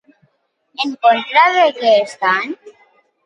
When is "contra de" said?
1.03-1.65